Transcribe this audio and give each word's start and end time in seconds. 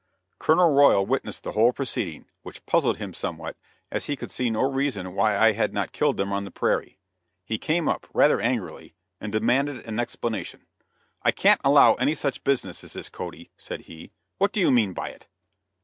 Colonel 0.39 0.71
Royal 0.73 1.05
witnessed 1.05 1.43
the 1.43 1.51
whole 1.51 1.71
proceeding, 1.71 2.25
which 2.41 2.65
puzzled 2.65 2.97
him 2.97 3.13
somewhat, 3.13 3.55
as 3.91 4.05
he 4.05 4.15
could 4.15 4.31
see 4.31 4.49
no 4.49 4.63
reason 4.67 5.13
why 5.13 5.37
I 5.37 5.51
had 5.51 5.75
not 5.75 5.91
killed 5.91 6.17
them 6.17 6.33
on 6.33 6.43
the 6.43 6.49
prairie. 6.49 6.97
He 7.45 7.59
came 7.59 7.87
up, 7.87 8.07
rather 8.11 8.41
angrily, 8.41 8.95
and 9.19 9.31
demanded 9.31 9.85
an 9.85 9.99
explanation. 9.99 10.65
"I 11.21 11.29
can't 11.29 11.61
allow 11.63 11.93
any 11.93 12.15
such 12.15 12.43
business 12.43 12.83
as 12.83 12.93
this, 12.93 13.09
Cody," 13.09 13.51
said 13.57 13.81
he, 13.81 14.09
"what 14.39 14.51
do 14.51 14.59
you 14.59 14.71
mean 14.71 14.93
by 14.93 15.09
it?" 15.09 15.27